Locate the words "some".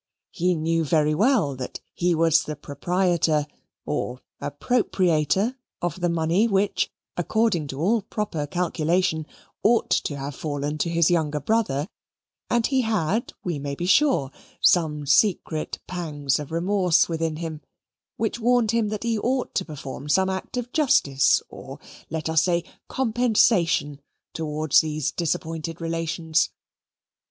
14.59-15.05, 20.09-20.31